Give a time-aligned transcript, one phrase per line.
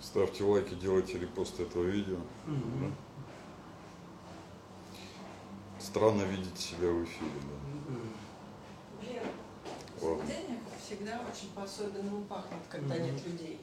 [0.00, 2.16] Ставьте лайки, делайте репосты этого видео.
[2.46, 2.90] Мгм.
[2.90, 2.96] Да.
[5.78, 9.06] Странно видеть себя в эфире, да.
[9.06, 9.26] Вера,
[10.00, 10.26] Ладно.
[10.26, 13.04] заведение, как всегда, очень по-особенному пахнет, когда Мгм.
[13.04, 13.58] нет людей.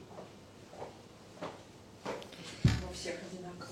[2.86, 3.68] Во всех одинаково.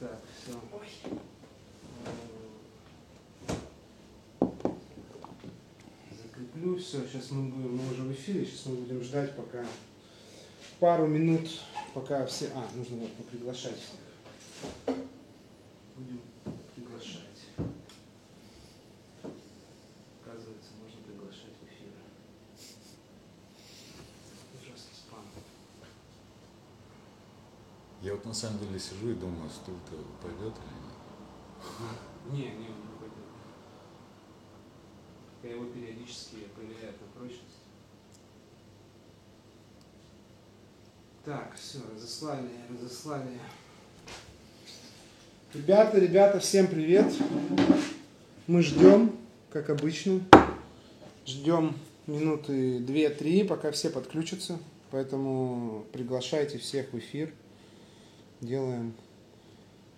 [0.00, 0.52] Так, все.
[0.72, 0.88] Ой,
[6.10, 6.76] Закреплю.
[6.78, 9.64] Все, сейчас мы будем, мы уже в эфире, сейчас мы будем ждать пока
[10.80, 11.46] пару минут,
[11.94, 12.50] пока все.
[12.54, 14.96] А, нужно вот приглашать всех.
[15.94, 16.22] Будем
[16.74, 17.20] приглашать.
[20.22, 21.92] Оказывается, можно приглашать в эфир.
[24.54, 25.24] Ужасный спам.
[28.00, 30.96] Я вот на самом деле сижу и думаю, стул-то пойдет или нет.
[32.32, 33.18] Не, не, он не пойдет.
[35.42, 37.59] Я его периодически проверяю на прочность.
[41.22, 43.38] Так, все, разослали, разослали.
[45.52, 47.12] Ребята, ребята, всем привет.
[48.46, 49.14] Мы ждем,
[49.50, 50.22] как обычно.
[51.26, 51.76] Ждем
[52.06, 54.58] минуты 2-3, пока все подключатся.
[54.90, 57.34] Поэтому приглашайте всех в эфир.
[58.40, 58.94] Делаем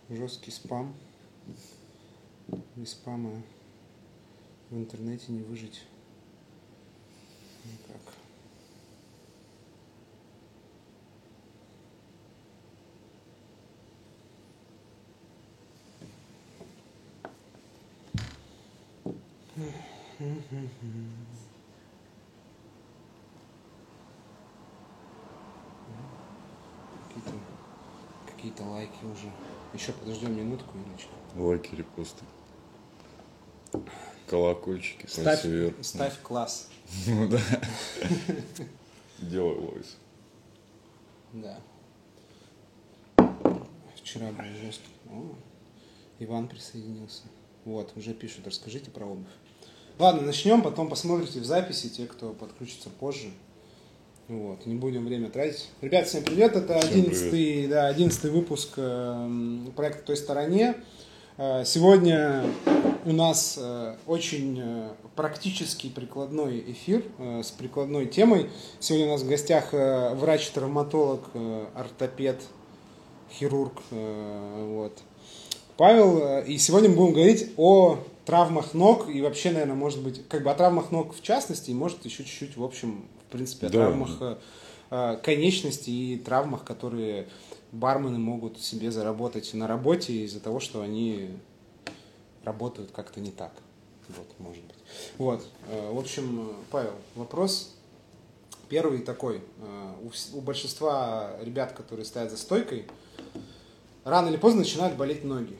[0.08, 0.92] жесткий спам.
[2.74, 3.40] Без спама
[4.70, 5.84] в интернете не выжить.
[7.64, 8.01] Никак.
[27.08, 27.32] Какие-то
[28.26, 29.30] какие-то лайки уже.
[29.74, 31.10] Еще подождем минутку, Юлечка.
[31.36, 32.24] Лайки, репосты.
[34.26, 35.76] Колокольчики, Ставь, вверх.
[35.82, 36.70] ставь класс.
[37.06, 37.38] Ну да.
[39.18, 39.96] Делай лойс.
[41.32, 41.58] Да.
[43.96, 44.90] Вчера был жесткий.
[45.10, 45.34] О,
[46.18, 47.22] Иван присоединился.
[47.64, 49.28] Вот, уже пишут, расскажите про обувь.
[49.98, 53.30] Ладно, начнем, потом посмотрите в записи, те, кто подключится позже.
[54.28, 55.68] Вот, не будем время тратить.
[55.80, 60.76] Ребят, всем привет, это Всем 11 да, 11 выпуск э, проекта «Той стороне».
[61.36, 62.44] Э, Сегодня
[63.04, 68.48] у нас э, очень э, практический прикладной эфир с прикладной темой.
[68.80, 71.20] Сегодня у нас в гостях врач-травматолог,
[71.74, 72.40] ортопед,
[73.30, 73.82] хирург.
[73.90, 74.98] Вот.
[75.76, 80.42] Павел, и сегодня мы будем говорить о травмах ног и вообще, наверное, может быть, как
[80.44, 83.70] бы о травмах ног в частности, и может еще чуть-чуть, в общем, в принципе, о
[83.70, 83.78] Да.
[83.86, 84.36] травмах э,
[84.90, 87.28] э, конечностей и травмах, которые
[87.72, 91.30] бармены могут себе заработать на работе из-за того, что они
[92.44, 93.52] работают как-то не так.
[94.08, 94.76] Вот, может быть.
[95.18, 95.46] Вот.
[95.68, 97.74] э, В общем, Павел, вопрос
[98.68, 99.40] первый такой.
[99.60, 102.86] Э, У, у большинства ребят, которые стоят за стойкой,
[104.04, 105.56] рано или поздно начинают болеть ноги.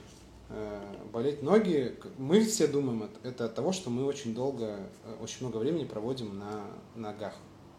[0.54, 0.80] Э,
[1.12, 5.58] Болеть ноги, мы все думаем, это- от того, что мы очень долго, э, очень много
[5.58, 6.62] времени проводим на
[6.94, 7.34] ногах.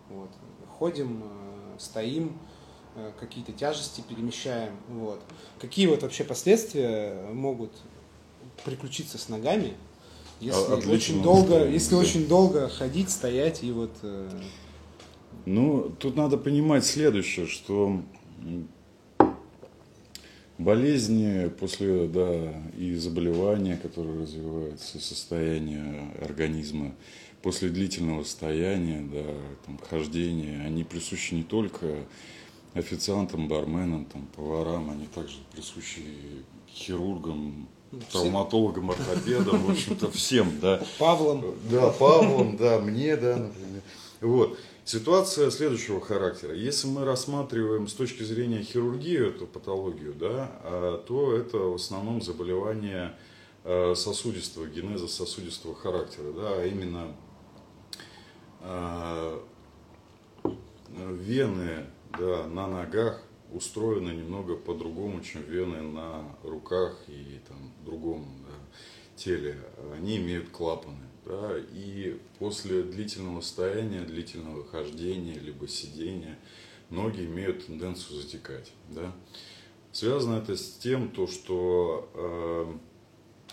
[0.10, 0.30] Вот.
[0.78, 2.38] Ходим, э, стоим,
[3.20, 4.76] какие-то тяжести перемещаем.
[4.88, 5.20] Вот.
[5.60, 7.72] Какие вот вообще последствия могут
[8.66, 9.74] приключиться с ногами,
[10.40, 10.94] если отлично.
[10.94, 13.90] очень долго, если очень долго ходить, стоять и вот
[15.48, 18.00] Ну, тут надо понимать следующее, что
[20.58, 26.94] болезни после, да, и заболевания, которые развиваются, состояние организма
[27.42, 29.34] после длительного стояния, да,
[29.66, 32.06] там, хождения, они присущи не только
[32.74, 36.02] официантам, барменам, там, поварам, они также присущи
[36.70, 38.22] хирургам, Ну, всем.
[38.22, 40.82] травматологам, ортопедам, в общем-то, всем, да.
[40.98, 41.44] Павлом.
[41.70, 43.82] Да, Павлом, да, мне, да, например.
[44.22, 44.58] Вот.
[44.86, 46.54] Ситуация следующего характера.
[46.54, 52.22] Если мы рассматриваем с точки зрения хирургии эту патологию, да, а, то это в основном
[52.22, 53.16] заболевание
[53.64, 57.16] э, сосудистого, генеза сосудистого характера, да, а именно
[58.60, 59.40] э,
[60.98, 61.86] вены
[62.20, 63.24] да, на ногах
[63.54, 69.58] устроены немного по-другому, чем вены на руках и там, другом да, теле.
[69.96, 71.13] Они имеют клапаны.
[71.26, 76.38] Да, и после длительного стояния, длительного хождения, либо сидения,
[76.90, 78.74] ноги имеют тенденцию затекать.
[78.90, 79.14] Да.
[79.94, 82.74] Связано это с тем, то, что э,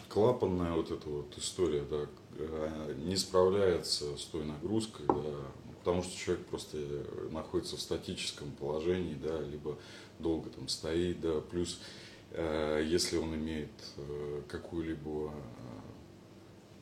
[0.08, 2.06] клапанная вот эта вот история да,
[2.38, 5.36] э, не справляется с той нагрузкой, да,
[5.78, 6.78] потому что человек просто
[7.30, 9.78] находится в статическом положении, да, либо
[10.18, 11.80] долго там стоит, да, плюс
[12.32, 15.32] э, если он имеет э, какую-либо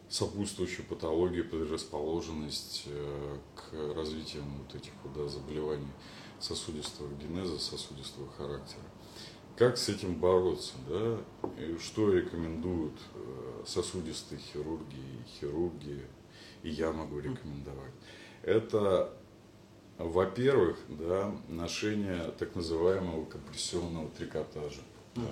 [0.09, 5.93] сопутствующую патологию, предрасположенность э, к развитию вот этих вот, да, заболеваний
[6.41, 8.83] сосудистого генеза, сосудистого характера.
[9.57, 10.75] Как с этим бороться?
[10.89, 11.19] Да?
[11.61, 16.07] И что рекомендуют э, сосудистые хирурги и хирурги,
[16.63, 17.93] и я могу рекомендовать?
[18.43, 19.13] Это,
[19.99, 24.83] во-первых, да, ношение так называемого компрессионного трикотажа.
[25.17, 25.23] Да.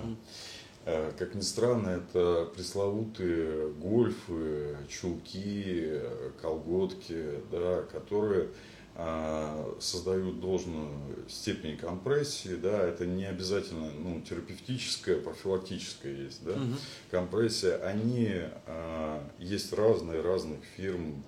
[0.89, 5.99] Э, Как ни странно, это пресловутые гольфы, чулки,
[6.41, 8.47] колготки, да, которые
[8.95, 10.89] а, создают должную
[11.27, 16.77] степень компрессии, да, это не обязательно ну, терапевтическая, профилактическая есть, да, Мгм.
[17.11, 18.31] компрессия, они
[18.65, 21.21] а, есть разные, разных фирм,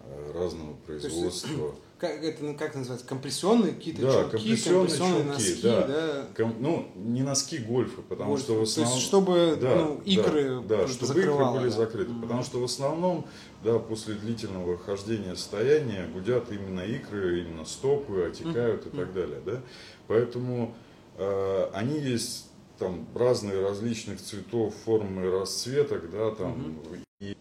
[0.00, 1.74] а, разного есть, производства.
[1.98, 3.06] Как, это ну, как называется?
[3.06, 5.86] Компрессионные какие-то Да, чулки, компрессионные компрессионные чулки, носки, да.
[5.86, 6.26] да.
[6.36, 8.44] Ком- ну, не носки гольфа, потому Гольфы.
[8.44, 9.00] что в То есть, основном...
[9.00, 11.76] чтобы, да, ну, икры да, да, чтобы закрывало, икры были да.
[11.76, 12.10] закрыты.
[12.10, 12.22] Мгм.
[12.22, 13.26] Потому что в основном,
[13.64, 19.62] да, после длительного хождения состояния гудят именно икры, именно стопы, отекают и так далее, да.
[20.06, 20.74] Поэтому
[21.16, 26.76] э, они есть там разные различных цветов, форм и расцветок, да, там
[27.20, 27.34] и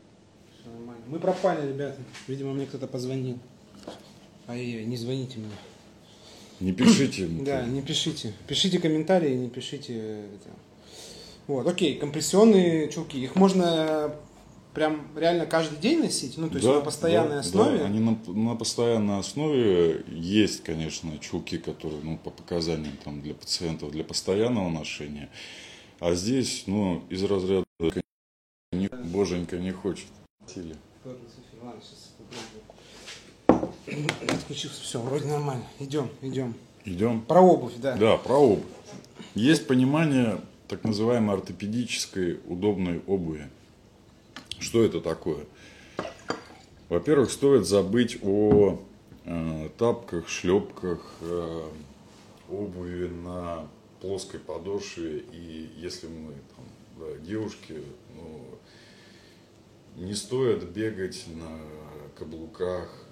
[0.61, 1.03] Всё нормально.
[1.07, 1.97] Мы пропали, ребята.
[2.29, 3.37] Видимо, мне кто-то позвонил.
[4.47, 5.49] Ай-яй, не звоните мне.
[6.59, 7.27] не пишите.
[7.27, 8.33] Да, не пишите.
[8.47, 10.25] Пишите комментарии, не пишите.
[11.47, 13.17] Вот, окей, компрессионные чулки.
[13.17, 14.15] Их можно
[14.73, 16.37] прям реально каждый день носить?
[16.37, 17.77] Ну, то есть Да, на постоянной да, основе?
[17.79, 23.33] Да, они на, на постоянной основе есть, конечно, чулки, которые, ну, по показаниям там для
[23.33, 25.29] пациентов для постоянного ношения.
[25.99, 27.65] А здесь, ну, из разряда
[28.71, 30.07] не- боженька не хочет.
[31.03, 32.11] Ладно, сейчас.
[34.29, 35.63] Отключился, все, вроде нормально.
[35.79, 36.53] Идем, идем.
[36.85, 37.21] Идем.
[37.21, 37.95] Про обувь, да.
[37.95, 38.65] Да, про обувь.
[39.33, 43.49] Есть понимание так называемой ортопедической удобной обуви.
[44.59, 45.45] Что это такое?
[46.89, 48.79] Во-первых, стоит забыть о
[49.25, 51.69] э, тапках, шлепках, э,
[52.49, 53.67] обуви на
[54.01, 55.23] плоской подошве.
[55.31, 56.65] И если мы там,
[56.99, 57.81] да, девушки,
[58.15, 61.59] ну, не стоит бегать на
[62.17, 63.04] каблуках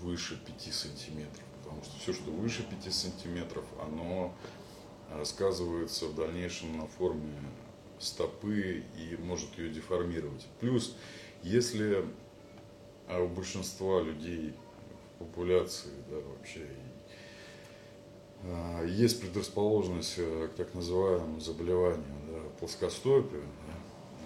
[0.00, 1.44] выше 5 сантиметров.
[1.62, 4.34] Потому что все, что выше 5 сантиметров, оно
[5.10, 7.32] э, сказывается в дальнейшем на форме
[7.98, 10.46] стопы и может ее деформировать.
[10.60, 10.94] Плюс,
[11.42, 12.04] если
[13.08, 14.52] а у большинства людей
[15.14, 16.66] в популяции, да, вообще
[18.44, 23.74] а, есть предрасположенность э, к так называемому заболеванию да, плоскостопию, да,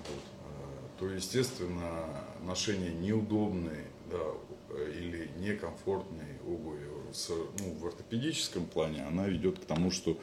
[0.08, 2.06] вот, а, то, естественно,
[2.42, 4.34] ношение неудобной да, э,
[4.76, 6.86] или некомфортной обуви
[7.28, 10.16] ну, в ортопедическом плане, она ведет к тому, что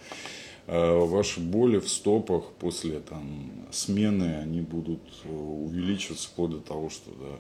[0.68, 6.90] э, ваши боли в стопах после там, смены, они будут э, увеличиваться вплоть до того,
[6.90, 7.40] что да,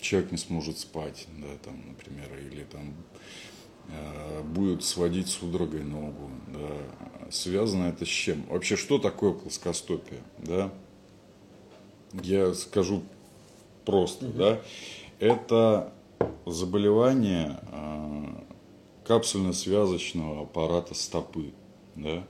[0.00, 2.94] человек не сможет спать, да, там, например, или там
[3.88, 6.30] э, будет сводить судорогой ногу.
[6.48, 7.30] Да.
[7.30, 8.44] Связано это с чем?
[8.48, 10.20] Вообще, что такое плоскостопие?
[10.38, 10.72] Да?
[12.22, 13.02] Я скажу
[13.84, 14.26] просто.
[14.28, 14.60] Да?
[15.18, 15.92] Это
[16.46, 18.24] заболевание э,
[19.06, 21.52] капсульно-связочного аппарата стопы.
[21.94, 22.24] Да?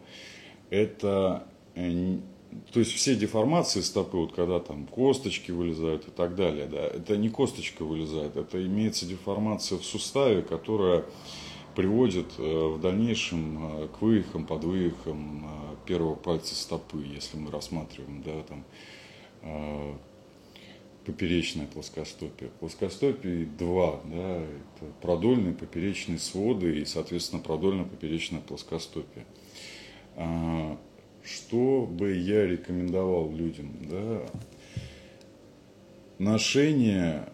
[0.71, 2.19] Это э,
[2.73, 7.17] то есть все деформации стопы, вот когда там косточки вылезают и так далее, да, это
[7.17, 11.05] не косточка вылезает, это имеется деформация в суставе, которая
[11.75, 15.47] приводит э, в дальнейшем э, к вывихам, подвывихам
[15.85, 18.65] первого пальца стопы, если мы рассматриваем, да, там
[21.07, 22.51] поперечное плоскостопие.
[22.61, 29.25] Плоскостопие два, да, это продольные поперечные своды и, соответственно, продольно-поперечное плоскостопие.
[30.17, 30.77] А,
[31.25, 34.27] Что бы я рекомендовал людям, да,
[36.19, 37.29] ношение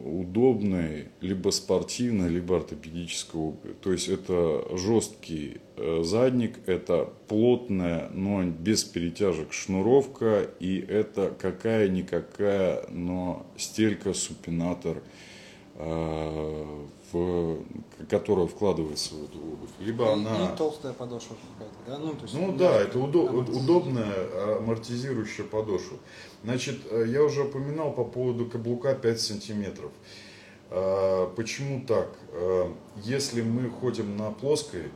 [0.00, 3.74] удобной, либо спортивной, либо ортопедической обуви.
[3.80, 12.86] То есть это жесткий э, задник, это плотная, но без перетяжек шнуровка, и это какая-никакая,
[12.90, 15.00] но стелька-супинатор, э,
[15.82, 17.58] в,
[18.10, 19.70] которая вкладывается в эту обувь.
[19.78, 20.52] Либо И- она...
[20.52, 21.98] И толстая подошва какая-то, да?
[21.98, 25.98] Ну, то есть, Ну да, да, это удо- удобная амортизирующая подошва.
[26.44, 29.90] Значит, э, я уже упоминал по поводу каблука 5 сантиметров.
[30.70, 32.10] А, Почему так?
[33.02, 34.90] Если мы ходим на плоской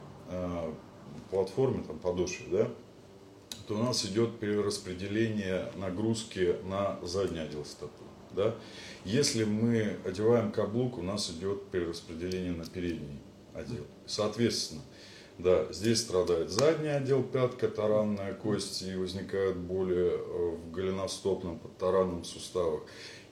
[1.30, 2.68] платформе, там, подошве, да,
[3.68, 8.01] то у нас идет перераспределение нагрузки на задний отдел стопы.
[8.34, 8.54] Да?
[9.04, 13.20] Если мы одеваем каблук, у нас идет перераспределение на передний
[13.54, 13.84] отдел.
[14.06, 14.82] Соответственно,
[15.38, 22.24] Да, здесь страдает задний отдел пятка, таранная кость и возникают боли э, в голеностопном подтаранном
[22.24, 22.82] суставах.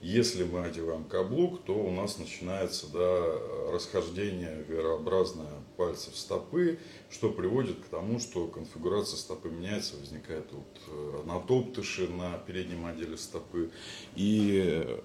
[0.01, 6.79] Если мы одеваем каблук, то у нас начинается да, расхождение верообразное пальцев стопы,
[7.11, 13.15] что приводит к тому, что конфигурация стопы меняется, возникает вот э, натоптыши на переднем отделе
[13.15, 13.69] стопы
[14.15, 14.99] и э,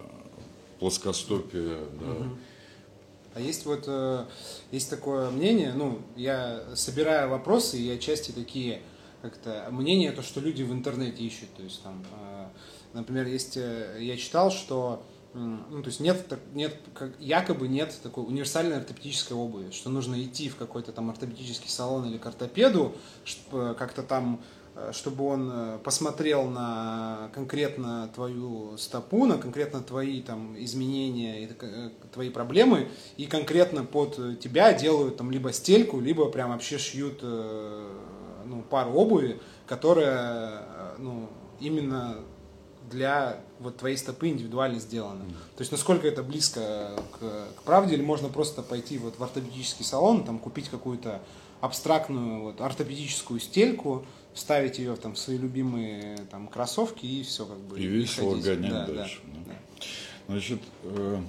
[0.78, 1.76] плоскостопие.
[2.00, 2.30] Да.
[3.34, 4.24] А есть вот э,
[4.70, 8.80] есть такое мнение, ну, я собираю вопросы, и отчасти такие
[9.20, 11.52] как-то мнения, то, что люди в интернете ищут.
[11.54, 12.02] То есть там,
[12.96, 16.74] например, есть, э, я читал, что ну, то есть нет, нет,
[17.18, 22.16] якобы нет такой универсальной ортопедической обуви, что нужно идти в какой-то там ортопедический салон или
[22.16, 22.94] к ортопеду,
[23.50, 24.40] как-то там
[24.76, 31.48] Э, чтобы он э, посмотрел на конкретно твою стопу, на конкретно твои там изменения и
[31.48, 37.22] э, твои проблемы, и конкретно под тебя делают там либо стельку, либо прям вообще шьют
[37.22, 42.18] ну, пару обуви, которая ну, именно
[42.90, 45.22] для вот твоей стопы индивидуально сделана.
[45.22, 45.32] Mm.
[45.56, 49.84] То есть насколько это близко к, к правде, или можно просто пойти вот в ортопедический
[49.84, 51.22] салон, там купить какую-то
[51.60, 57.58] абстрактную вот, ортопедическую стельку, вставить ее там, в свои любимые там, кроссовки и все как
[57.58, 57.80] бы.
[57.80, 59.20] И весело гонять да, дальше.
[59.24, 59.54] Да, да.
[60.28, 61.20] Значит, э,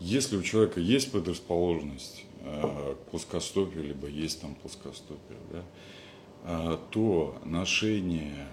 [0.00, 5.64] если у человека есть предрасположенность э, к плоскостопию, либо есть там плоскостопие, да,
[6.44, 8.46] э, то ношение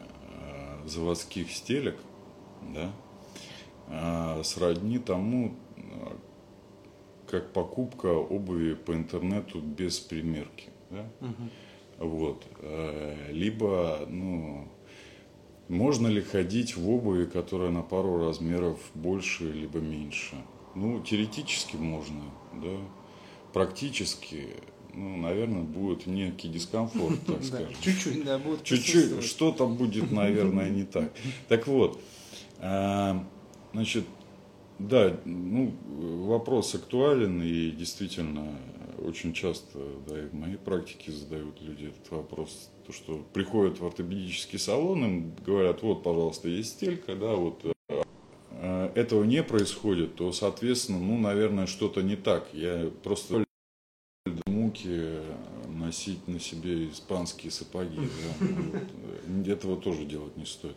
[0.85, 1.97] заводских стелек
[2.73, 2.91] да,
[3.87, 5.53] э, сродни тому,
[7.27, 10.69] как покупка обуви по интернету без примерки.
[10.89, 11.05] Да?
[11.21, 12.07] Угу.
[12.07, 12.45] Вот.
[12.59, 14.67] Э, либо, ну,
[15.67, 20.35] можно ли ходить в обуви, которая на пару размеров больше либо меньше?
[20.75, 22.23] Ну, теоретически можно,
[22.53, 22.77] да.
[23.53, 24.49] Практически,
[24.95, 27.73] ну, наверное, будет некий дискомфорт, так скажем.
[27.81, 28.63] Чуть-чуть, да, будет.
[28.63, 31.11] Чуть-чуть, что-то будет, наверное, не так.
[31.47, 31.99] Так вот,
[32.59, 33.19] э,
[33.73, 34.05] значит,
[34.79, 35.73] да, ну,
[36.27, 38.57] вопрос актуален и действительно
[39.05, 43.85] очень часто, да, и в моей практике задают люди этот вопрос, то, что приходят в
[43.85, 50.31] ортопедический салон, им говорят, вот, пожалуйста, есть стелька, да, вот э, этого не происходит, то,
[50.31, 52.47] соответственно, ну, наверное, что-то не так.
[52.53, 53.44] Я просто
[54.75, 55.19] муки
[55.67, 57.97] носить на себе испанские сапоги.
[57.97, 58.47] Да,
[59.27, 60.75] вот, этого тоже делать не стоит.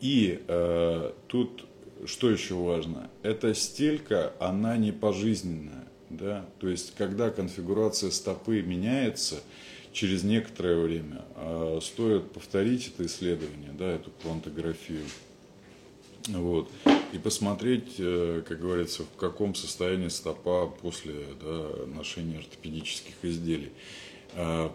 [0.00, 1.66] И э, тут
[2.06, 3.10] что еще важно?
[3.22, 5.84] Эта стелька, она не пожизненная.
[6.10, 6.44] Да?
[6.60, 9.36] То есть, когда конфигурация стопы меняется,
[9.92, 15.02] через некоторое время э, стоит повторить это исследование, да, эту квантографию,
[16.28, 16.68] вот,
[17.14, 23.72] и посмотреть, э, как говорится, в каком состоянии стопа после да, ношения ортопедических изделий.
[24.32, 24.70] Э,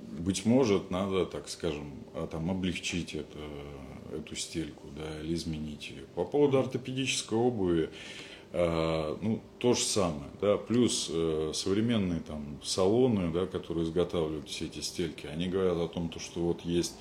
[0.00, 1.92] быть может, надо, так скажем,
[2.30, 3.38] там, облегчить это,
[4.16, 6.04] эту стельку да, или изменить ее.
[6.14, 7.90] По поводу ортопедической обуви,
[8.52, 14.80] ну, то же самое, да, плюс э, современные там салоны, да, которые изготавливают все эти
[14.80, 16.94] стельки, они говорят о том, то, что вот есть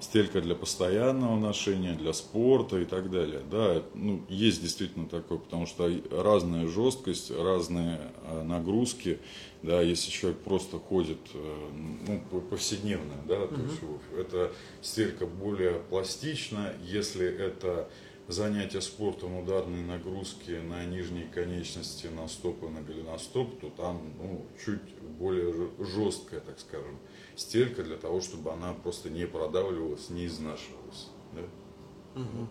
[0.00, 3.40] стелька для постоянного ношения, для спорта и так далее.
[3.50, 9.18] Да, ну, есть действительно такое, потому что разная жесткость, разные э, нагрузки,
[9.62, 11.68] да, если человек просто ходит э,
[12.06, 13.80] ну, повседневно, да, то есть
[14.18, 17.88] это стелька более пластична, если это
[18.28, 24.80] занятие спортом, ударные нагрузки на нижние конечности, на стопы, на голеностоп, то там ну, чуть
[25.18, 26.98] более жесткая, так скажем,
[27.36, 31.08] стелька для того, чтобы она просто не продавливалась, не изнашивалась.
[31.34, 32.20] Да?
[32.20, 32.48] Угу.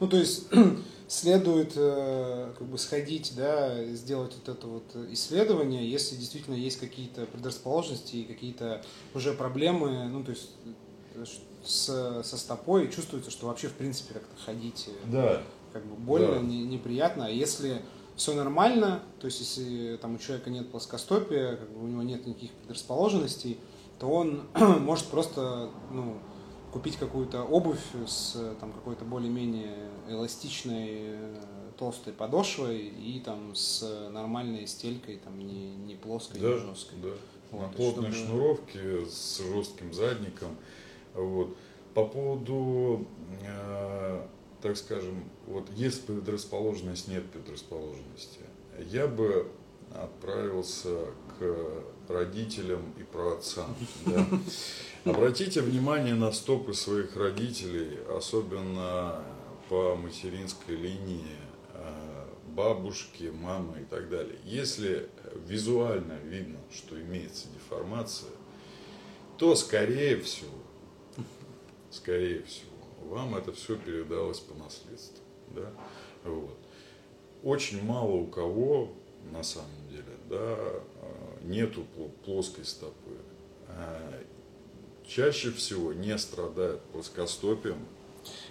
[0.00, 0.48] Ну, то есть
[1.08, 7.26] следует э, как бы сходить, да, сделать вот это вот исследование, если действительно есть какие-то
[7.26, 8.84] предрасположенности и какие-то
[9.14, 10.50] уже проблемы, ну, то есть
[11.14, 11.24] э,
[11.64, 15.42] с, со стопой, и чувствуется, что вообще, в принципе, как-то ходить э, да.
[15.72, 16.40] как бы больно, да.
[16.40, 17.26] не, неприятно.
[17.26, 17.82] А если
[18.16, 22.26] все нормально, то есть если там у человека нет плоскостопия, как бы у него нет
[22.26, 23.58] никаких предрасположенностей,
[23.98, 24.42] то он
[24.80, 26.18] может просто ну,
[26.72, 29.74] купить какую-то обувь с там, какой-то более-менее
[30.08, 31.42] эластичной э,
[31.78, 36.98] толстой подошвой и там с нормальной стелькой, там не, не плоской, да, не жесткой.
[37.02, 37.08] Да.
[37.50, 38.26] Вот, На плотной чтобы...
[38.26, 40.56] шнуровке с жестким задником.
[41.14, 41.56] Вот.
[41.94, 43.06] По поводу,
[43.42, 44.26] э,
[44.62, 48.40] так скажем, вот есть предрасположенность, нет предрасположенности.
[48.78, 49.50] Я бы
[49.94, 51.06] отправился
[51.38, 53.74] к родителям и праотцам.
[54.06, 54.26] Да.
[55.04, 59.22] Обратите внимание на стопы своих родителей, особенно
[59.68, 61.36] по материнской линии.
[61.74, 62.10] э,
[62.50, 64.38] бабушки, мамы и так далее.
[64.44, 65.08] Если
[65.46, 68.30] визуально видно, что имеется деформация,
[69.38, 70.52] то скорее всего,
[71.90, 72.70] скорее всего,
[73.02, 75.24] вам это все передалось по наследству.
[75.48, 75.70] Да?
[76.24, 76.58] Вот.
[77.42, 78.92] Очень мало у кого,
[79.32, 80.80] на самом деле, да, э,
[81.42, 81.84] нету
[82.24, 83.16] плоской стопы.
[83.68, 84.22] А
[85.06, 87.78] чаще всего не страдают плоскостопием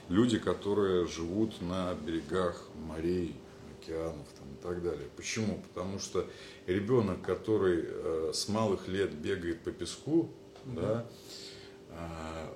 [0.09, 3.35] люди, которые живут на берегах морей,
[3.79, 5.07] океанов там, и так далее.
[5.15, 5.61] Почему?
[5.69, 6.27] Потому что
[6.67, 10.29] ребенок, который э, с малых лет бегает по песку,
[10.65, 10.75] mm-hmm.
[10.75, 11.05] да,
[11.91, 12.53] э,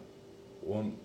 [0.68, 0.96] он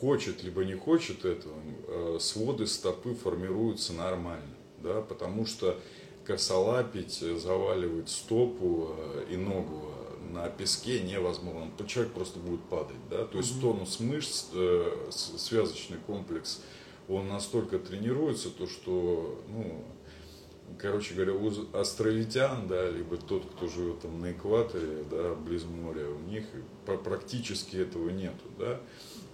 [0.00, 1.54] хочет либо не хочет этого,
[1.88, 5.78] э, своды стопы формируются нормально, да, потому что
[6.24, 9.92] косолапить, заваливать стопу э, и ногу
[10.30, 11.70] на песке невозможно.
[11.86, 12.96] Человек просто будет падать.
[13.10, 13.24] Да?
[13.24, 16.60] То есть тонус мышц, э, связочный комплекс,
[17.08, 19.84] он настолько тренируется, то что, ну,
[20.78, 26.08] короче говоря, у астролитян, да, либо тот, кто живет там на экваторе, да, близ моря,
[26.10, 26.44] у них
[26.84, 28.80] практически этого нету, да,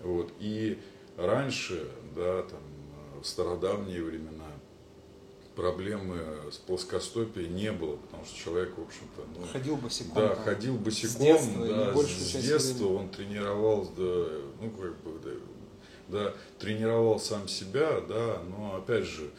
[0.04, 0.78] вот, и
[1.16, 2.60] раньше, да, там,
[3.20, 4.44] в стародавние времена,
[5.56, 6.20] проблемы
[6.50, 10.14] с плоскостопией не было, потому что человек, в общем-то, ну, ходил босиком.
[10.14, 14.26] Да, там, ходил босиком, с детства, да, с детства он тренировал, да,
[14.60, 15.30] ну как бы, да,
[16.08, 19.30] да, тренировал сам себя, да, но опять же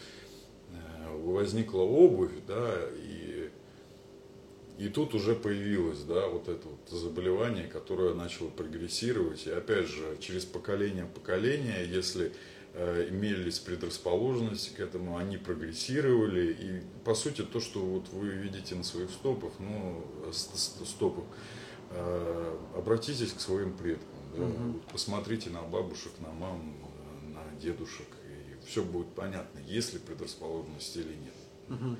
[0.71, 2.75] э, возникла обувь, да,
[4.77, 10.17] и тут уже появилось, да, вот это вот заболевание, которое начало прогрессировать, и опять же
[10.19, 12.31] через поколение поколения, если
[12.77, 16.51] Э, имелись предрасположенности к этому, они прогрессировали.
[16.51, 20.03] И по сути то, что вот вы видите на своих стопах, ну,
[20.33, 21.23] стопах,
[21.91, 24.09] э, обратитесь к своим предкам.
[24.35, 24.43] Да?
[24.43, 24.81] Угу.
[24.91, 26.75] посмотрите на бабушек, на мам,
[27.33, 31.33] на дедушек, и все будет понятно, есть ли предрасположенность или нет.
[31.69, 31.97] Угу.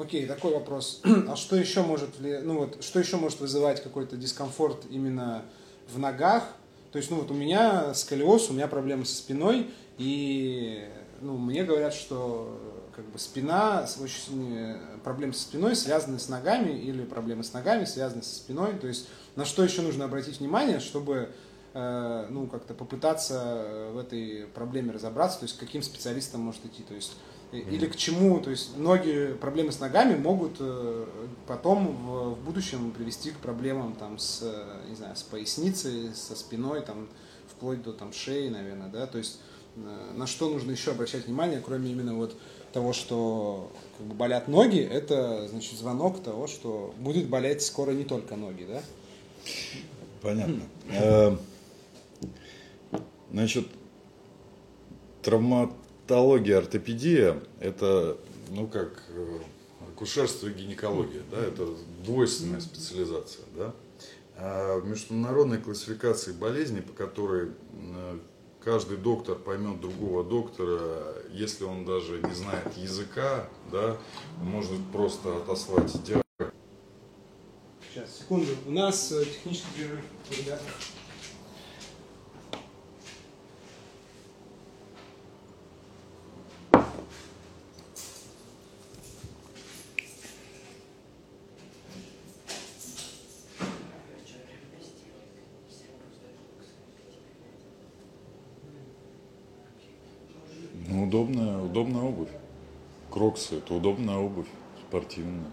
[0.00, 1.02] Окей, такой вопрос.
[1.28, 5.42] А что еще может, ну вот, что еще может вызывать какой-то дискомфорт именно
[5.92, 6.44] в ногах?
[6.90, 10.88] То есть, ну вот у меня сколиоз, у меня проблемы со спиной, и
[11.20, 12.58] ну, мне говорят, что
[12.96, 18.22] как бы спина, очень, проблемы со спиной связаны с ногами или проблемы с ногами связаны
[18.22, 18.72] со спиной.
[18.80, 21.28] То есть на что еще нужно обратить внимание, чтобы
[21.74, 26.82] э, ну, как-то попытаться в этой проблеме разобраться, то есть к каким специалистам может идти.
[26.82, 27.12] То есть
[27.52, 31.06] или к чему, то есть ноги, проблемы с ногами могут э,
[31.46, 34.42] потом в, в будущем привести к проблемам там с,
[34.88, 37.08] не знаю, с поясницей, со спиной, там,
[37.48, 39.40] вплоть до там шеи, наверное, да, то есть
[39.76, 42.36] Э, на что нужно еще обращать внимание, кроме именно вот
[42.72, 48.04] того, что как бы, болят ноги, это значит звонок того, что будет болеть скоро не
[48.04, 48.82] только ноги, да?
[50.22, 50.62] Понятно.
[50.90, 51.36] Э,
[53.30, 53.66] значит,
[56.10, 58.16] травматология, ортопедия– это,
[58.50, 59.38] ну, как э,
[59.92, 61.68] акушерство и гинекология, да, это
[62.04, 63.72] двойственная специализация, да.
[64.36, 67.50] А в международной классификации болезней, по которой
[68.64, 73.96] каждый доктор поймет другого доктора, если он даже не знает языка, да,
[74.42, 76.24] может просто отослать диагноз.
[77.92, 78.46] Сейчас, секунду.
[78.66, 80.62] У нас э, технический перерыв, ребята.
[101.10, 102.28] удобная, удобная обувь.
[103.40, 104.48] Кроксы– это удобная обувь,
[104.86, 105.50] спортивная.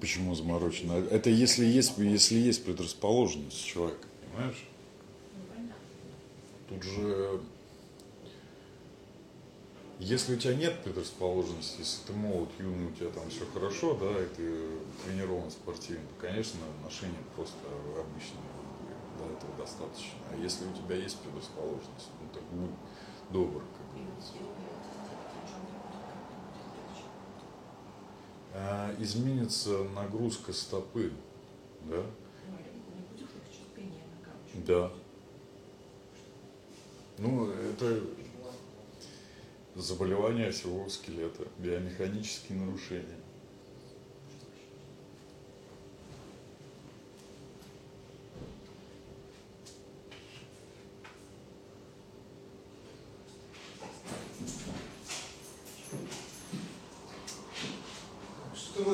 [0.00, 0.94] Почему заморочено?
[0.94, 4.64] Это если есть, если есть предрасположенность человека, понимаешь?
[6.68, 7.40] Тут же,
[9.98, 14.10] если у тебя нет предрасположенности, если ты молод, юный, у тебя там все хорошо, да,
[14.22, 14.60] и ты
[15.04, 17.58] тренирован спортивно, то, конечно, отношения просто
[17.98, 18.59] обычные для
[19.40, 20.18] этого достаточно.
[20.30, 22.70] А если у тебя есть предрасположенность, ну так будь
[23.30, 24.32] добр, как говорится.
[28.52, 31.12] А, изменится нагрузка стопы,
[31.84, 32.02] да?
[34.66, 34.92] Да.
[37.18, 38.02] Ну, это
[39.76, 43.16] заболевание всего скелета, биомеханические нарушения.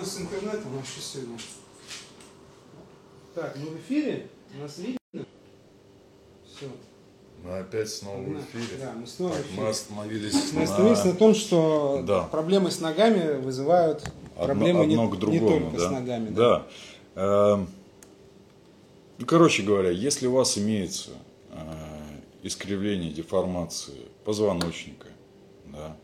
[0.05, 1.39] С интернетом вообще сегодня.
[3.35, 4.29] Так, мы в эфире?
[4.61, 4.99] Нас видно?
[6.47, 6.67] Все.
[7.45, 8.79] Мы опять снова в эфире.
[8.81, 9.61] Да, мы снова в Так, эфире.
[9.63, 12.23] мы остановились Мы остановились на том, что Да.
[12.25, 14.03] проблемы с ногами вызывают
[14.37, 15.49] одно, проблемы не, одно к не другому.
[15.71, 15.89] только да?
[15.89, 16.29] с ногами.
[16.31, 16.67] Да.
[17.15, 17.69] Эм,
[19.19, 21.11] Ну, короче говоря, если у вас имеется
[21.51, 21.57] э,
[22.43, 25.09] искривление, деформации позвоночника,
[25.67, 25.97] да,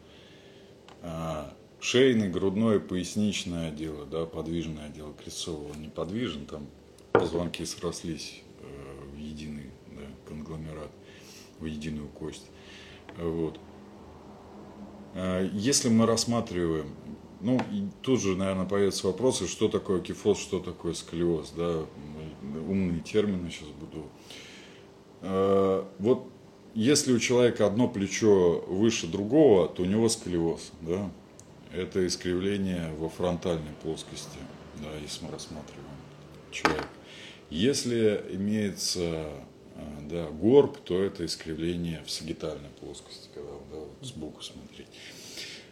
[1.03, 1.45] э,
[1.83, 6.67] шейный, грудное, поясничное отделы, да, подвижное отдело крестцового неподвижен, там
[7.11, 10.91] позвонки срослись э, в единый да, конгломерат,
[11.59, 12.47] в единую кость.
[13.19, 13.59] Вот.
[15.15, 16.87] Э, Если мы рассматриваем,
[17.41, 21.85] ну, и тут же, наверное, появятся вопросы, что такое кифоз, что такое сколиоз, да,
[22.69, 24.07] умные термины сейчас буду.
[25.23, 26.29] Э, Вот
[26.75, 31.11] если у человека одно плечо выше другого, то у него сколиоз, да,
[31.75, 34.39] это искривление во фронтальной плоскости,
[34.81, 35.87] да, если мы рассматриваем
[36.51, 36.89] человека.
[37.51, 44.43] Если имеется э, да, горб, то это искривление в сагитальной плоскости, когда да, вот сбоку
[44.43, 44.87] смотреть.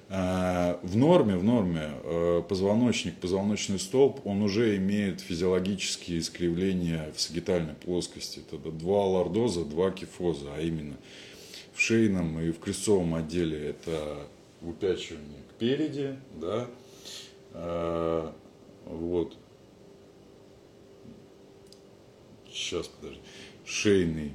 [0.09, 7.21] Э, В норме, в норме э, позвоночник, позвоночный столб, он уже имеет физиологические искривления в
[7.21, 8.41] сагитальной плоскости.
[8.41, 10.97] Это два лордоза, два кифоза, а именно
[11.75, 14.27] в шейном и в крестцовом отделе это
[14.61, 16.69] выпячивание кпереди, да,
[17.53, 18.31] Э,
[18.87, 19.37] вот,
[22.49, 23.21] сейчас, подожди,
[23.65, 24.35] шейный,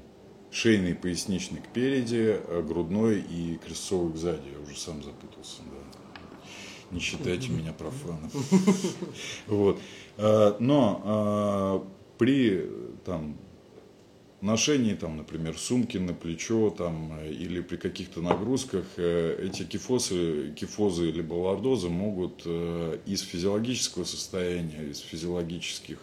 [0.52, 4.50] шейный поясничный кпереди, а грудной и крестцовый сзади.
[4.54, 6.22] Я уже сам запутался, да.
[6.92, 8.32] Не считайте меня профаном.
[9.48, 9.80] Вот.
[10.18, 12.70] А, Но а, при
[13.04, 13.38] там,
[14.42, 20.54] ношении, там, например, сумки на плечо там, э, или при каких-то нагрузках э, эти кифозы,
[20.56, 26.00] кифозы либо лордозы могут э, из физиологического состояния, из физиологических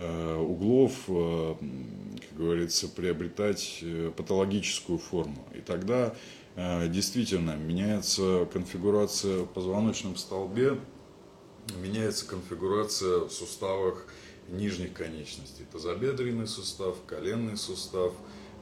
[0.00, 3.82] углов, как говорится, приобретать
[4.16, 5.44] патологическую форму.
[5.56, 6.14] И тогда
[6.86, 10.78] действительно меняется конфигурация в позвоночном столбе,
[11.82, 14.06] меняется конфигурация в суставах
[14.48, 15.64] нижних конечностей.
[15.70, 18.12] Тазобедренный сустав, коленный сустав,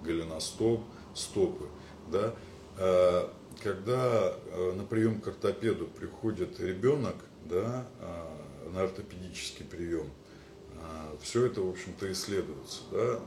[0.03, 0.83] голеностоп,
[1.14, 1.66] стопы.
[2.11, 2.35] Да?
[2.79, 3.29] Э,
[3.62, 10.11] Когда э, на прием к ортопеду приходит ребенок да, э, на ортопедический прием,
[11.20, 12.83] все это, в общем-то, исследуется.
[12.92, 13.18] Да?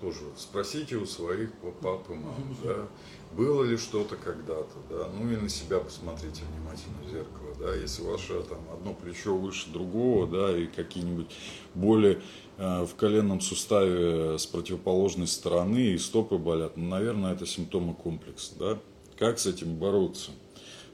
[0.00, 1.50] Тоже спросите у своих
[1.82, 2.86] пап и мам, да?
[3.32, 5.08] было ли что-то когда-то, да?
[5.08, 7.74] ну и на себя посмотрите внимательно в зеркало, да?
[7.74, 11.30] если ваше там, одно плечо выше другого, да, и какие-нибудь
[11.74, 12.20] боли
[12.56, 18.54] э, в коленном суставе с противоположной стороны и стопы болят, ну, наверное, это симптомы комплекса.
[18.58, 18.78] Да?
[19.18, 20.30] Как с этим бороться?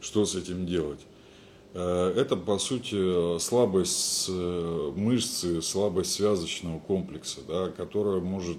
[0.01, 1.01] Что с этим делать?
[1.75, 8.59] Э, Это, по сути, слабость э, мышцы, слабость связочного комплекса, да, которая может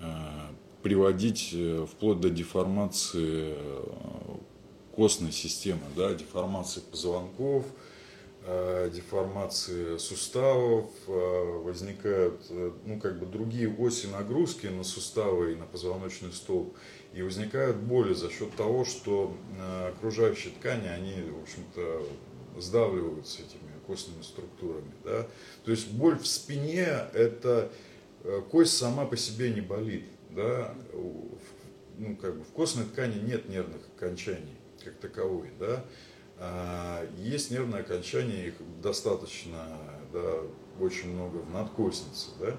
[0.00, 0.04] э,
[0.82, 3.84] приводить э, вплоть до деформации э,
[4.98, 7.64] костной системы, да, деформации позвонков,
[8.42, 15.54] э, деформации суставов, э, возникают э, ну, как бы другие оси нагрузки на суставы и
[15.54, 16.76] на позвоночный столб,
[17.14, 19.32] и возникают боли за счет того, что
[19.96, 22.02] окружающие ткани, они, в общем-то,
[22.60, 24.92] сдавливаются этими костными структурами.
[25.04, 25.28] Да?
[25.64, 27.70] То есть боль в спине– это
[28.50, 30.06] кость сама по себе не болит.
[30.30, 30.74] Да?
[31.98, 34.58] Ну, как бы в костной ткани нет нервных окончаний
[34.88, 35.50] как таковой.
[35.58, 35.84] Да?
[36.38, 39.78] А, Есть нервные окончания, их достаточно,
[40.12, 40.34] да,
[40.80, 42.28] очень много в надкостнице.
[42.40, 42.56] Да?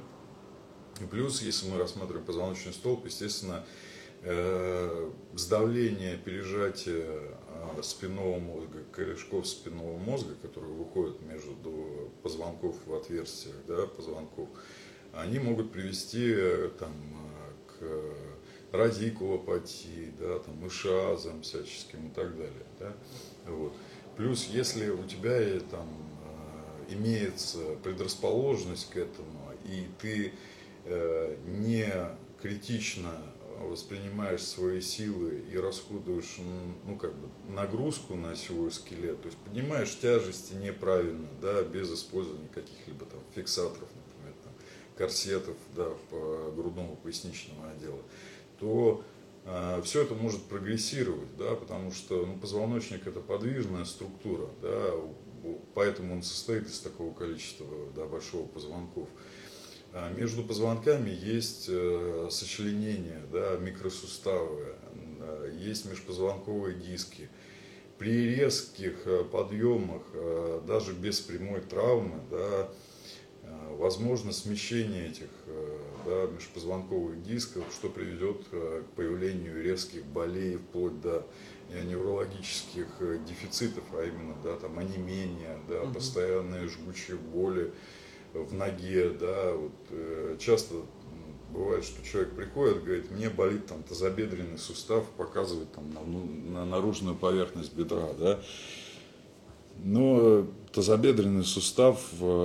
[1.01, 3.63] И плюс, если мы рассматриваем позвоночный столб, естественно,
[4.21, 13.55] э, сдавление, пережатие э, спинного мозга, корешков спинного мозга, которые выходят между позвонков в отверстиях
[13.67, 14.49] да, позвонков,
[15.13, 16.91] они могут привести э, там,
[17.79, 18.28] э, к
[18.71, 22.65] радикулопатии, да, там, ишиазам всяческим и так далее.
[22.79, 22.93] Да?
[23.47, 23.73] Вот.
[24.15, 25.87] Плюс, если у тебя э, там,
[26.87, 30.33] э, имеется предрасположенность к этому, и ты
[30.85, 31.89] э, не
[32.41, 33.11] критично
[33.59, 36.37] воспринимаешь свои силы и расходуешь
[36.85, 42.47] ну, как бы, нагрузку на свой скелет, то есть поднимаешь тяжести неправильно, да, без использования
[42.53, 44.53] каких-либо там фиксаторов, например, там,
[44.97, 48.01] корсетов да, по грудному поясничному отделу,
[48.59, 49.03] то
[49.83, 54.91] все это может прогрессировать, да, потому что ну, позвоночник это подвижная структура, да,
[55.73, 59.07] поэтому он состоит из такого количества да, большого позвонков.
[59.91, 64.75] А Между позвонками есть э, сочленения, да, микросуставы,
[65.19, 67.27] э, есть межпозвонковые диски.
[67.97, 72.69] При резких э, подъемах, э, даже без прямой травмы, да,
[73.41, 75.77] э, возможно смещение этих э,
[76.09, 81.25] да, межпозвонковых дисков, что приведет э, к появлению резких болей, вплоть до
[81.69, 85.93] э, неврологических э, дефицитов, а именно да, там, онемения, да, угу.
[85.93, 87.71] постоянные жгучие боли
[88.33, 89.11] в ноге.
[89.11, 90.75] Да, вот, часто
[91.51, 96.65] бывает, что человек приходит, говорит, мне болит там тазобедренный сустав, показывает там на, ну, на
[96.65, 98.39] наружную поверхность бедра, да,
[99.83, 101.99] но тазобедренный сустав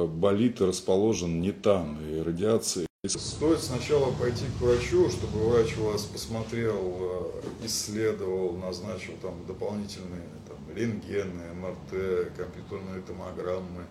[0.09, 2.87] болит и расположен не там, и радиация.
[3.06, 10.56] Стоит сначала пойти к врачу, чтобы врач вас посмотрел, э, исследовал, назначил там дополнительные там,
[10.74, 13.84] рентгены, МРТ, компьютерные томограммы,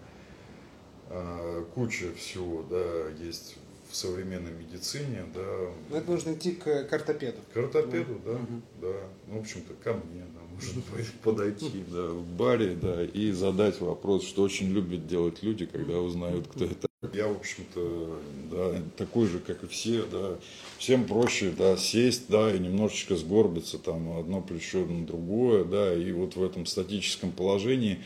[1.09, 3.57] э, куча всего, да, есть
[3.91, 5.69] в современной медицине, да.
[5.91, 7.37] Но это нужно идти к картопеду.
[7.51, 8.61] К картопеду, да, угу.
[8.81, 8.93] да.
[9.27, 10.83] Ну, в общем-то, ко мне, да, может
[11.23, 16.47] подойти, да, в баре, да, и задать вопрос, что очень любят делать люди, когда узнают,
[16.47, 16.87] кто это.
[17.11, 20.37] Я, в общем-то, да, такой же, как и все, да.
[20.77, 26.11] Всем проще, да, сесть, да, и немножечко сгорбиться, там, одно плечо на другое, да, и
[26.13, 27.99] вот в этом статическом положении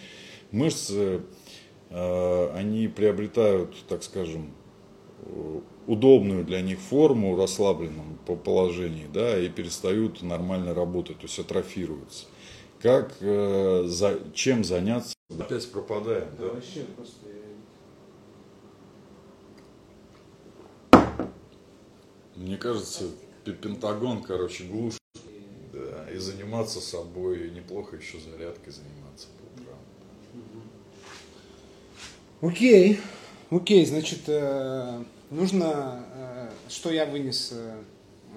[0.52, 1.22] мышцы,
[1.90, 4.52] э, они приобретают, так скажем,
[5.86, 12.26] удобную для них форму в расслабленном положении, да, и перестают нормально работать, то есть атрофируются.
[12.82, 15.16] Как, э, за, чем заняться?
[15.38, 16.48] Опять пропадаем, да?
[16.48, 17.28] Вообще просто...
[22.38, 23.06] Мне кажется,
[23.44, 25.00] Пентагон, короче, глушит.
[25.74, 29.80] Да, и заниматься собой, неплохо еще зарядкой заниматься по утрам.
[32.42, 33.00] Окей,
[33.50, 37.82] окей, значит, э, нужно, э, что я вынес э,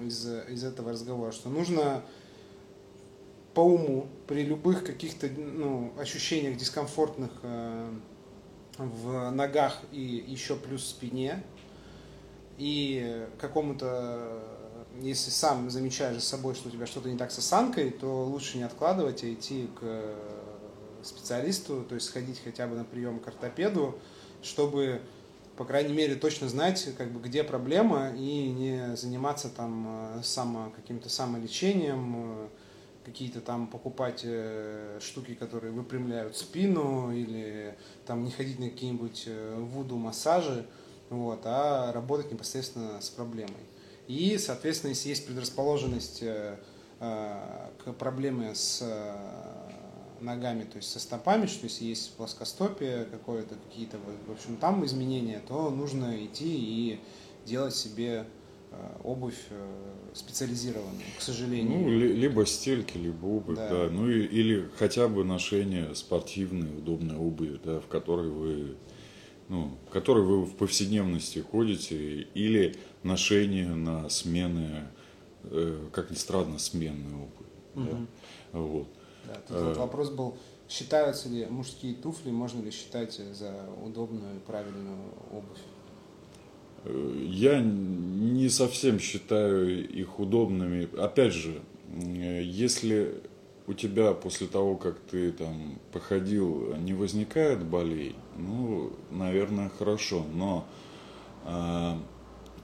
[0.03, 2.03] из, из этого разговора, что нужно
[3.53, 7.89] по уму при любых каких-то ну, ощущениях дискомфортных э,
[8.77, 11.43] в ногах и еще плюс спине
[12.61, 14.39] и какому-то
[15.01, 18.57] если сам замечаешь за собой, что у тебя что-то не так с осанкой, то лучше
[18.57, 20.15] не откладывать, а идти к
[21.01, 23.99] специалисту, то есть сходить хотя бы на прием к ортопеду,
[24.43, 25.01] чтобы
[25.57, 30.71] по крайней мере, точно знать, как бы, где проблема, и не заниматься там э, само,
[30.75, 32.47] каким-то самолечением, э,
[33.05, 40.65] какие-то там покупать э, штуки, которые выпрямляют спину, или там не ходить на какие-нибудь вуду-массажи,
[41.11, 43.63] вот, а работать непосредственно с проблемой.
[44.07, 46.23] И, соответственно, если есть предрасположенность
[46.99, 48.83] к проблеме с
[50.21, 53.97] ногами, то есть со стопами, что если есть плоскостопие какое-то, какие-то,
[54.27, 56.99] в общем, там изменения, то нужно идти и
[57.45, 58.25] делать себе
[58.71, 61.79] э, обувь э, специализированную, к сожалению.
[61.79, 63.69] Ну, либо стельки, либо обувь, да.
[63.69, 63.89] да.
[63.89, 68.75] Ну, или хотя бы ношение спортивной, удобной обуви, да, в которой вы
[69.51, 74.87] ну, в которой вы в повседневности ходите, или ношение на смены,
[75.43, 77.49] э, как ни странно, сменные обуви.
[77.75, 78.07] Угу.
[78.53, 78.59] Да?
[78.59, 78.87] Вот.
[79.27, 79.79] Да, тут вот э.
[79.79, 80.37] вопрос был,
[80.69, 83.53] считаются ли мужские туфли, можно ли считать за
[83.85, 84.97] удобную и правильную
[85.33, 85.59] обувь?
[86.85, 90.87] Э, я не совсем считаю их удобными.
[90.97, 93.21] Опять же, э, если
[93.71, 100.25] у тебя после того, как ты там походил, не возникает болей, ну, наверное, хорошо.
[100.33, 100.67] Но
[101.45, 101.93] э,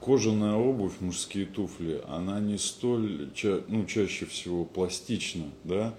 [0.02, 3.32] кожаная обувь, мужские туфли, она не столь,
[3.70, 5.96] ну, чаще всего пластична, да,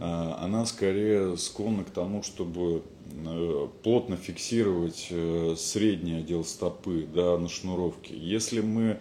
[0.00, 7.36] а, она скорее склонна к тому, чтобы э, плотно фиксировать э, средний отдел стопы да,
[7.36, 8.16] на шнуровке.
[8.16, 8.98] Если мы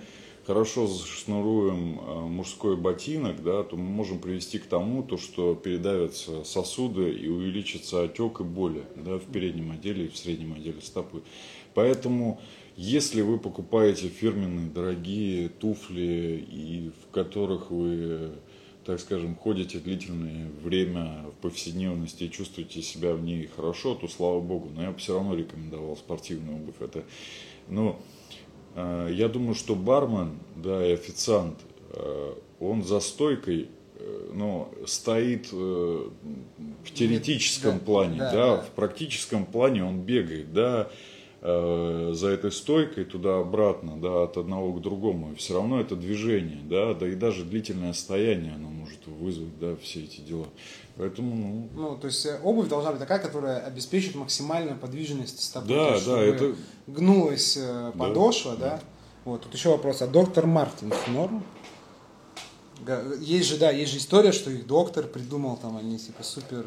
[0.50, 6.44] хорошо шнуруем э, мужской ботинок, да, то мы можем привести к тому, то, что передавятся
[6.44, 11.22] сосуды и увеличится отек и боли да, в переднем отделе и в среднем отделе стопы.
[11.76, 12.42] Поэтому,
[12.76, 18.32] если вы покупаете фирменные дорогие туфли, и в которых вы
[18.86, 24.40] так скажем, ходите длительное время в повседневности и чувствуете себя в ней хорошо, то слава
[24.40, 24.72] богу.
[24.74, 26.82] Но я бы все равно рекомендовал спортивную обувь.
[26.82, 27.04] Это,
[27.68, 28.00] ну,
[28.76, 31.58] я думаю, что бармен, да, и официант,
[31.92, 36.10] э, он за стойкой э, ну, стоит э,
[36.84, 40.90] в теоретическом да, плане, да, да, да, в практическом плане он бегает, да,
[41.42, 45.32] Э, за этой стойкой туда-обратно, да, от одного к другому.
[45.32, 49.78] И все равно это движение, да, да и даже длительное стояние оно может вызвать, да,
[49.82, 50.48] все эти дела.
[51.00, 51.70] Поэтому, ну...
[51.82, 55.70] Ну, то есть э, обувь должна быть такая, которая обеспечит максимальную подвижность стопы.
[55.70, 56.56] Да, есть, да, это...
[56.88, 58.70] Гнулась э, подошва, да.
[58.70, 58.80] да.
[59.24, 61.42] Вот, тут еще вопрос, а доктор Мартин норм?
[63.22, 66.66] Есть же, да, есть же история, что их доктор придумал, там, они типа супер,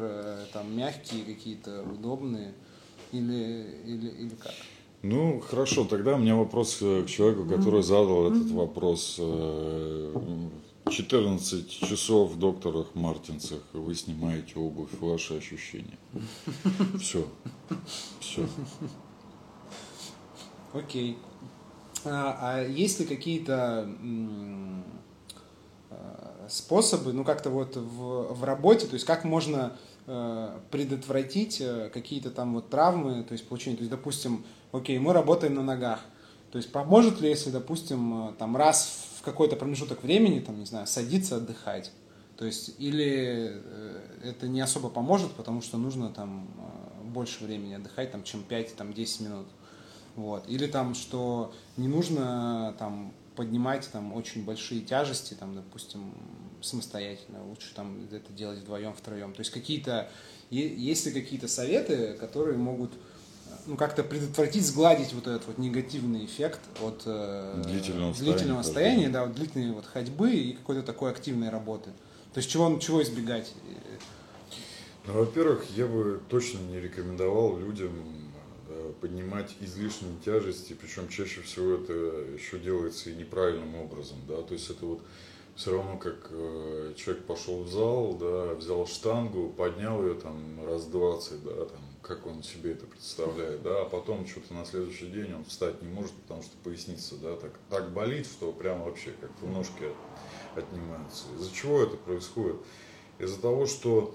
[0.51, 2.55] там, мягкие какие-то, удобные.
[3.11, 4.53] Или, или, или как?
[5.03, 9.19] Ну, хорошо, тогда у меня вопрос э, к человеку, который задал этот вопрос.
[10.93, 15.97] Э, 14 часов в докторах Мартинцах вы снимаете обувь, ваши ощущения.
[16.99, 17.25] Все.
[18.19, 18.47] Все.
[20.73, 21.17] Окей.
[22.05, 23.89] А, а есть ли какие-то
[25.89, 31.89] э, способы, ну как-то вот в, в работе, то есть как можно э, предотвратить э,
[31.93, 36.01] какие-то там вот травмы, то есть получение, то есть допустим, окей, мы работаем на ногах,
[36.51, 40.85] то есть поможет ли, если, допустим, э, там раз какой-то промежуток времени, там, не знаю,
[40.87, 41.91] садиться отдыхать,
[42.37, 47.75] то есть или э, это не особо поможет, потому что нужно там э, больше времени
[47.75, 49.47] отдыхать, там, чем 5-10 там, 10 минут.
[50.15, 50.47] Вот.
[50.47, 56.13] Или там, что не нужно там поднимать там очень большие тяжести, там, допустим,
[56.61, 59.33] самостоятельно, лучше там это делать вдвоем, втроем.
[59.33, 60.09] То есть какие-то,
[60.49, 62.93] есть ли какие-то советы, которые могут
[63.65, 69.09] ну, как-то предотвратить, сгладить вот этот вот негативный эффект от э, Длительного длительного стояния, стояния,
[69.09, 71.91] да, вот длительной вот ходьбы и какой-то такой активной работы.
[72.33, 73.53] То есть чего, чего избегать?
[75.05, 77.91] Ну, во-первых, я бы точно не рекомендовал людям
[79.01, 81.93] поднимать излишние тяжести, причем чаще всего это
[82.33, 85.01] еще делается и неправильным образом, да, то есть это вот
[85.55, 90.85] все равно как э, человек пошел в зал, да, взял штангу, поднял ее там раз
[90.85, 95.33] 20, да, там, как он себе это представляет, да, а потом что-то на следующий день
[95.33, 99.45] он встать не может, потому что поясница, да, так, так болит, что прям вообще как-то
[99.47, 101.25] ножки от- отнимаются.
[101.35, 102.57] Из-за чего это происходит?
[103.19, 104.13] Из-за того, что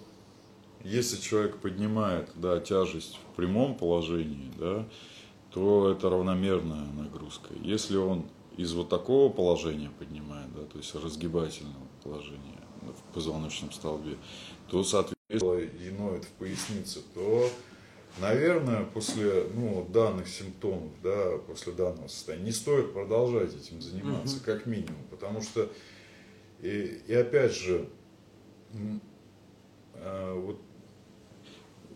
[0.85, 4.87] если человек поднимает да, тяжесть в прямом положении, да,
[5.51, 7.55] то это равномерная нагрузка.
[7.63, 14.17] Если он из вот такого положения поднимает, да, то есть разгибательного положения в позвоночном столбе,
[14.69, 17.49] то, соответственно, и ноет в пояснице, то,
[18.21, 24.67] наверное, после ну, данных симптомов, да, после данного состояния, не стоит продолжать этим заниматься, как
[24.67, 25.69] минимум, потому что,
[26.61, 27.89] и, и опять же,
[29.95, 30.61] а, вот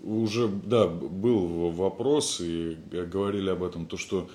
[0.03, 4.29] уже, да, был вопрос, и говорили об этом, то, что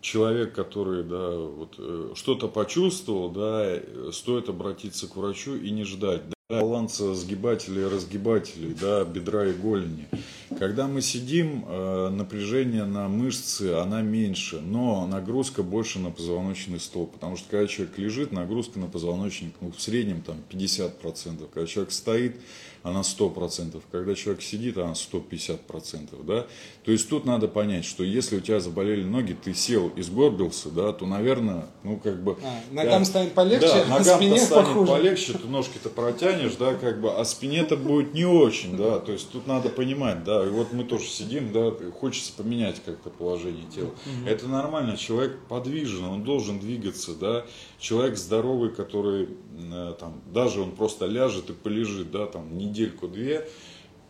[0.00, 5.84] человек, который, да, вот, э, что-то почувствовал, да, э, стоит обратиться к врачу и не
[5.84, 6.22] ждать.
[6.48, 10.08] Да, баланса сгибателей и разгибателей, да, бедра и голени.
[10.58, 17.12] Когда мы сидим, э, напряжение на мышцы, она меньше, но нагрузка больше на позвоночный столб,
[17.12, 21.92] потому что когда человек лежит, нагрузка на позвоночник, ну, в среднем там 50%, когда человек
[21.92, 22.36] стоит,
[22.82, 26.46] она 100%, когда человек сидит, она 150%, да,
[26.84, 30.68] то есть тут надо понять, что если у тебя заболели ноги, ты сел и сгорбился,
[30.70, 32.36] да, то, наверное, ну, как бы...
[32.42, 34.92] А, ногам да, станет полегче, да, а ногам спине станет похуже.
[34.92, 39.30] полегче, ты ножки-то протянешь, да, как бы, а спине-то будет не очень, да, то есть
[39.30, 43.90] тут надо понимать, да, и вот мы тоже сидим, да, хочется поменять как-то положение тела.
[44.26, 47.46] Это нормально, человек подвижен, он должен двигаться, да,
[47.78, 49.28] человек здоровый, который
[49.72, 53.48] э, там, даже он просто ляжет и полежит, да, там, недельку-две,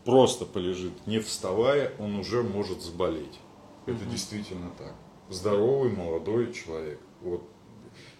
[0.04, 3.38] просто полежит, не вставая, он уже может заболеть.
[3.86, 4.94] Это действительно так.
[5.28, 7.00] Здоровый молодой человек.
[7.20, 7.42] Вот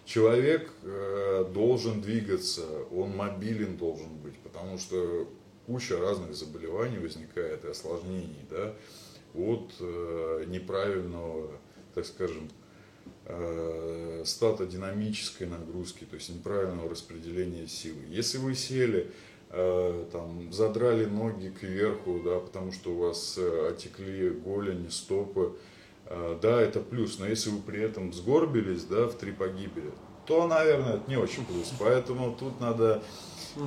[0.05, 5.27] человек э, должен двигаться, он мобилен должен быть, потому что
[5.65, 8.73] куча разных заболеваний возникает и осложнений, да,
[9.33, 11.51] от э, неправильного,
[11.95, 12.49] так скажем,
[13.25, 18.01] э, статодинамической нагрузки, то есть неправильного распределения силы.
[18.09, 19.11] Если вы сели,
[19.49, 25.55] э, там, задрали ноги кверху, да, потому что у вас э, отекли голени, стопы,
[26.07, 29.91] э, да, это плюс, но если вы при этом сгорбились, да, в три погибели,
[30.25, 31.71] то, наверное, это не очень плюс.
[31.79, 33.03] Поэтому тут надо,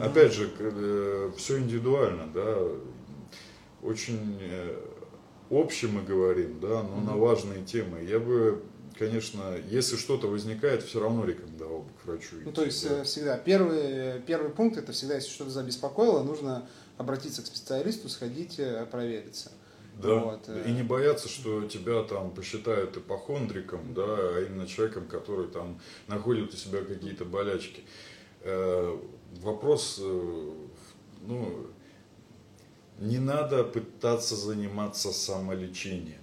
[0.01, 2.59] опять же, все индивидуально, да,
[3.83, 4.77] очень э,
[5.51, 8.03] общем мы говорим, да, но на важные темы.
[8.03, 8.63] Я бы,
[8.99, 12.37] конечно, если что-то возникает, все равно рекомендовал бы к врачу.
[12.37, 13.01] Ну, идти, то есть да.
[13.01, 16.69] э, всегда первый, первый пункт это всегда, если что-то забеспокоило, нужно
[16.99, 19.53] обратиться к специалисту, сходить, э, провериться.
[20.03, 20.65] Да, Вот, э.
[20.67, 26.53] и не бояться, что тебя там посчитают ипохондриком, да, а именно человеком, который там находит
[26.53, 27.85] у себя какие-то болячки.
[29.43, 30.53] Вопрос, э,
[31.23, 31.67] ну,
[32.99, 36.21] не надо пытаться заниматься самолечением,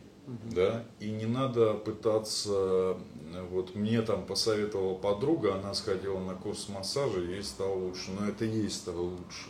[0.56, 6.70] да, и не надо пытаться, э, вот мне там посоветовала подруга, она сходила на курс
[6.70, 9.50] массажа, ей стало лучше, но это ей стало лучше,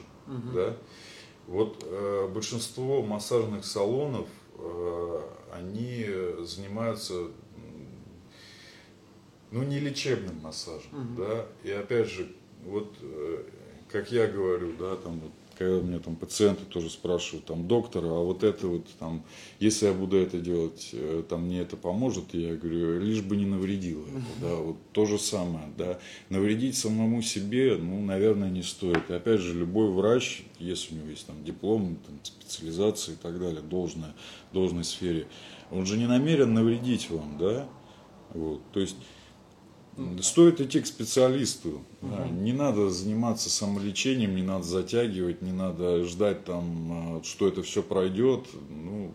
[0.53, 0.76] да.
[1.47, 5.22] Вот э, большинство массажных салонов, э,
[5.53, 6.07] они
[6.39, 7.28] занимаются,
[9.51, 11.16] ну, не лечебным массажем, Мгм.
[11.18, 12.34] да, и опять же,
[12.66, 13.43] вот, э,
[13.89, 18.07] как я говорю, да, там вот когда у меня там пациенты тоже спрашивают, там, доктора,
[18.07, 19.24] а вот это вот, там,
[19.59, 23.45] если я буду это делать, э, там, мне это поможет, я говорю, лишь бы не
[23.45, 25.99] навредило это, да, вот то же самое, да,
[26.30, 29.09] навредить самому себе, ну, наверное, не стоит.
[29.09, 33.39] И опять же, любой врач, если у него есть там диплом, там, специализация и так
[33.39, 34.14] далее, должная,
[34.51, 35.28] должной сфере,
[35.72, 37.68] он же не намерен навредить вам, да,
[38.34, 38.95] вот, то есть
[40.22, 41.82] Стоит идти к специалисту.
[42.02, 42.28] Да.
[42.28, 47.84] Не надо заниматься самолечением, не надо затягивать, не надо ждать там, а, что это все
[47.84, 48.46] пройдет.
[48.70, 49.14] Ну,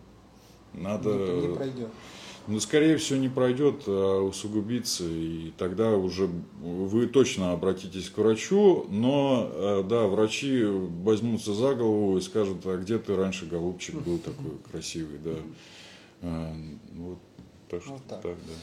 [0.73, 1.09] надо.
[1.09, 1.89] Не, не пройдет.
[2.47, 6.27] Ну, скорее всего, не пройдет, а усугубится, и тогда уже
[6.61, 12.77] вы точно обратитесь к врачу, но, а, да, врачи возьмутся за голову и скажут, а
[12.77, 15.35] где ты раньше, голубчик, был такой красивый, да.
[16.21, 16.55] А,
[16.95, 17.19] вот,
[17.69, 18.21] так что Вот так.
[18.21, 18.53] так, да.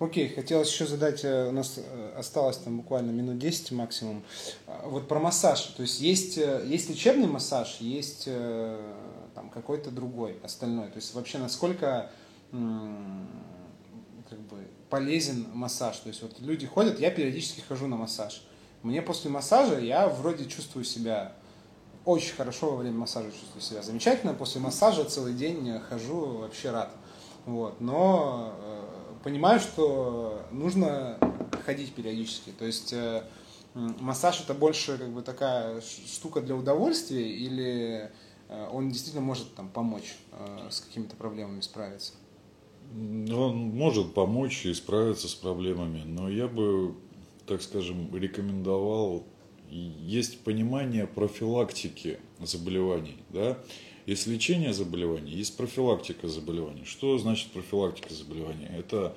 [0.00, 4.24] Окей, хотелось еще задать, э, у нас э, осталось там буквально минут 10 максимум.
[4.66, 5.60] А, Вот про массаж.
[5.76, 8.28] То есть есть, э, есть лечебный массаж, есть
[9.34, 10.88] там какой-то другой, остальной.
[10.88, 12.10] То есть вообще насколько
[12.50, 15.96] как бы полезен массаж.
[15.98, 18.44] То есть вот люди ходят, я периодически хожу на массаж.
[18.82, 21.32] Мне после массажа я вроде чувствую себя
[22.04, 24.34] очень хорошо во время массажа чувствую себя замечательно.
[24.34, 26.90] После массажа целый день хожу, вообще рад.
[27.46, 27.80] Вот.
[27.80, 28.54] Но
[29.24, 31.18] понимаю, что нужно
[31.64, 32.50] ходить периодически.
[32.50, 33.22] То есть э,
[33.74, 38.10] массаж это больше как бы такая штука для удовольствия или
[38.48, 42.12] э, он действительно может там помочь э, с какими-то проблемами справиться?
[42.92, 46.94] Он может помочь и справиться с проблемами, но я бы,
[47.46, 49.24] так скажем, рекомендовал,
[49.70, 53.58] есть понимание профилактики заболеваний, да?
[54.06, 56.84] Есть лечение заболеваний, есть профилактика заболеваний.
[56.84, 58.66] Что значит профилактика заболеваний?
[58.66, 59.16] Это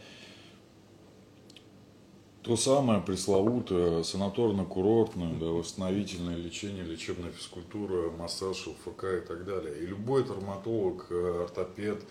[2.48, 9.78] то самое пресловутое санаторно-курортное, да, восстановительное лечение, лечебная физкультура, массаж, ЛФК и так далее.
[9.80, 12.06] И любой травматолог, э, ортопед,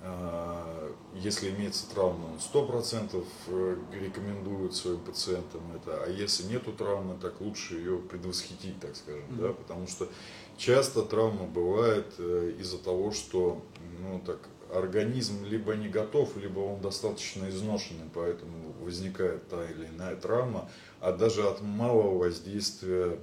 [0.00, 6.04] э, если имеется травма, он 100% э, рекомендует своим пациентам это.
[6.04, 9.26] А если нету травмы, так лучше ее предвосхитить, так скажем.
[9.38, 9.52] Да?
[9.52, 10.08] Потому что
[10.56, 13.62] часто травма бывает э, из-за того, что
[14.00, 14.38] ну, так,
[14.72, 21.12] организм либо не готов, либо он достаточно изношенный, поэтому возникает та или иная травма, а
[21.12, 23.18] даже от малого воздействия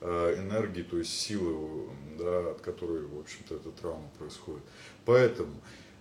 [0.00, 4.62] э, энергии, то есть силы, да, от которой, в общем-то, эта травма происходит.
[5.04, 5.54] Поэтому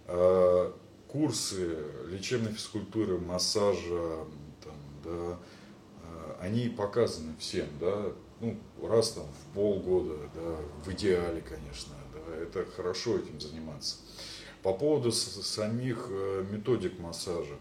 [0.08, 0.72] э,
[1.08, 1.78] курсы
[2.08, 4.26] лечебной физкультуры, массажа,
[4.64, 5.38] там, да,
[6.04, 8.12] э, они показаны всем, да,
[8.46, 13.98] ну, раз там в полгода, да, в идеале, конечно, да, это хорошо этим заниматься.
[14.64, 17.56] По поводу самих э, методик массажа.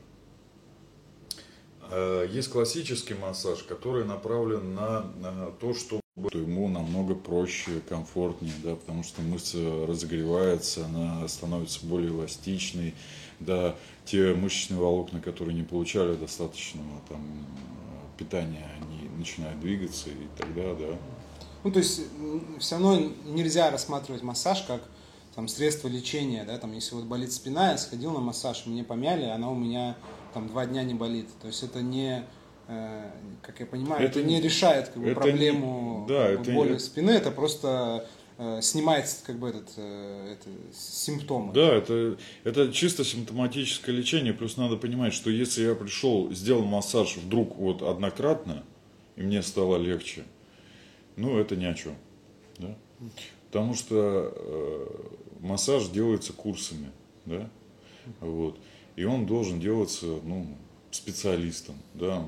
[1.91, 6.01] Э, Есть классический массаж, который направлен на, на то, чтобы
[6.33, 12.95] ему намного проще, комфортнее, да, потому что мышца разогревается, она становится более эластичной,
[13.41, 20.27] да, те мышечные волокна, которые не получали достаточного там, э, питания, они начинают двигаться, и
[20.39, 20.97] тогда, да,
[21.65, 22.03] Ну, то есть
[22.59, 24.83] все равно нельзя рассматривать массаж как
[25.35, 29.25] там средство лечения, да, там если вот болит спина, я сходил на массаж, мне помяли,
[29.25, 29.97] она у меня
[30.33, 31.29] там два дня не болит.
[31.41, 32.25] То есть это не,
[32.69, 33.11] э,
[33.43, 36.37] как я понимаю, это, Это не не- решает как бы, это проблему не- да, как
[36.37, 38.07] бы, это боли не- спины, это просто
[38.37, 41.53] э, снимает как бы этот э, это, симптомы.
[41.53, 44.35] Да, это, это чисто симптоматическое лечение.
[44.35, 48.65] Плюс надо понимать, что если я пришел, сделал массаж вдруг вот однократно,
[49.17, 50.25] и мне стало легче,
[51.17, 51.95] ну, это ни о чем.
[52.59, 52.77] Да?
[53.47, 54.87] Потому что э,
[55.41, 56.91] массаж делается курсами,
[57.25, 57.49] да,
[58.21, 58.59] вот,
[58.97, 60.47] и он должен делаться, ну,
[60.91, 62.25] специалистом, да,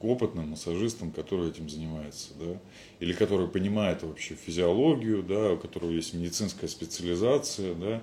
[0.00, 2.60] опытным массажистом, который этим занимается, да,
[3.00, 8.02] или который понимает вообще физиологию, да, у которого есть медицинская специализация, да,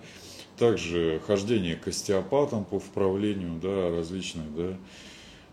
[0.58, 4.78] также хождение к остеопатам по вправлению, да, различных, да.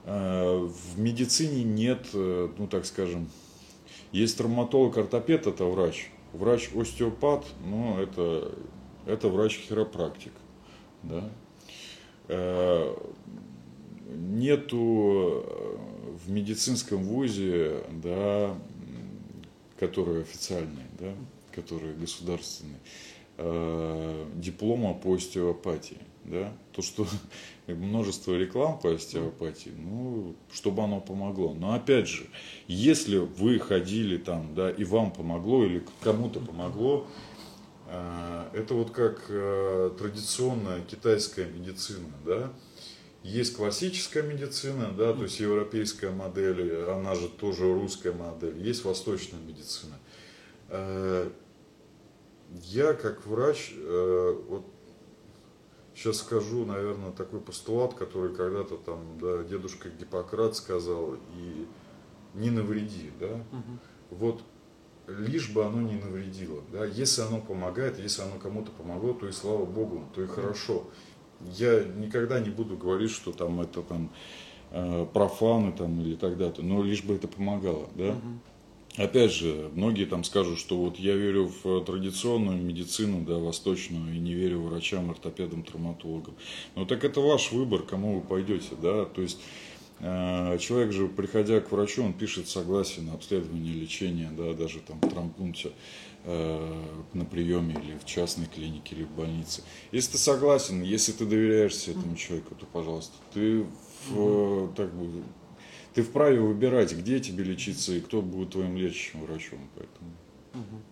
[0.05, 3.29] А, В медицине нет, э, ну так скажем,
[4.13, 6.11] есть травматолог-ортопед, это врач.
[6.33, 8.53] Врач-остеопат, ну это,
[9.07, 10.33] это врач-хиропрактик.
[11.03, 11.31] Да?
[12.29, 12.95] Э,
[14.13, 15.77] Нету э,
[16.25, 18.57] в медицинском вузе, да, м,
[19.79, 21.13] который официальный, да,
[21.53, 22.79] который государственный,
[23.39, 25.99] э, диплома по остеопатии.
[26.31, 26.53] Да?
[26.73, 27.07] То, что
[27.67, 31.55] множество реклам по остеопатии, ну, чтобы оно помогло.
[31.55, 32.27] Но опять же,
[32.69, 37.07] если вы ходили там, да, и вам помогло, или кому-то помогло,
[37.89, 42.53] э, это вот как э, традиционная китайская медицина, да,
[43.25, 49.41] есть классическая медицина, да, то есть европейская модель, она же тоже русская модель, есть восточная
[49.41, 49.99] медицина.
[50.69, 51.29] Э,
[52.65, 53.73] я как врач,
[54.49, 54.65] вот
[56.01, 61.67] сейчас скажу, наверное, такой постулат, который когда-то там, да, дедушка Гиппократ сказал, и
[62.35, 63.79] не навреди, да, Мгм.
[64.11, 64.43] вот
[65.07, 69.33] лишь бы оно не навредило, да, если оно помогает, если оно кому-то помогло, то и
[69.33, 70.85] слава богу, то и хорошо.
[71.41, 74.11] Я никогда не буду говорить, что там это там
[74.71, 78.13] э, профаны там или так далее, но лишь бы это помогало, да.
[78.13, 78.41] Мгм.
[78.97, 84.19] Опять же, многие там скажут, что вот я верю в традиционную медицину, да, восточную, и
[84.19, 86.35] не верю врачам, ортопедам, травматологам.
[86.75, 89.39] Ну так это ваш выбор, кому вы пойдете, да, то есть
[90.01, 95.01] э, человек же, приходя к врачу, он пишет согласие на обследование, лечение, да, даже там
[95.01, 95.71] в травмпункте
[96.25, 96.83] э,
[97.13, 99.63] на приеме или в частной клинике, или в больнице.
[99.93, 103.65] Если ты согласен, если ты доверяешься этому человеку, то, пожалуйста, ты
[104.09, 105.23] в, так бы,
[105.95, 109.59] ты вправе выбирать, где тебе лечиться и кто будет твоим лечащим врачом.
[109.75, 110.11] Поэтому.
[110.55, 110.83] Мгм.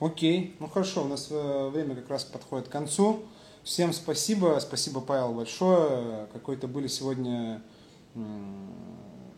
[0.00, 3.24] Окей, ну хорошо, у нас э, время как раз подходит к концу.
[3.64, 6.28] Всем спасибо, спасибо, Павел, большое.
[6.32, 7.62] Какой-то были сегодня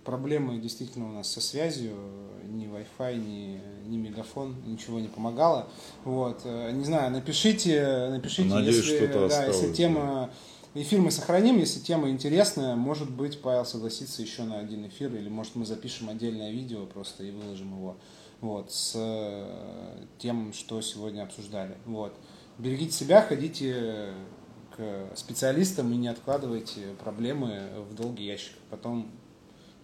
[0.04, 1.94] проблемы действительно у нас со связью,
[2.48, 5.68] ни Wi-Fi, ни, ни мегафон, ничего не помогало.
[6.04, 10.30] Вот, э, не знаю, напишите, напишите, Надеюсь, если, да, если осталось, тема
[10.74, 15.28] эфир мы сохраним, если тема интересная, может быть, Павел согласится еще на один эфир, или
[15.28, 17.96] может мы запишем отдельное видео просто и выложим его
[18.40, 21.76] вот, с э, тем, что сегодня обсуждали.
[21.86, 22.14] Вот.
[22.58, 24.12] Берегите себя, ходите
[24.76, 29.10] к специалистам и не откладывайте проблемы в долгий ящик, потом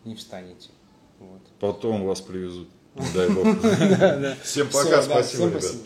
[0.05, 0.71] не встанете.
[1.19, 1.41] Вот.
[1.61, 2.69] Потом вас привезут.
[3.15, 3.47] Дай бог.
[4.43, 5.63] Всем пока, спасибо, ребят.
[5.63, 5.85] спасибо.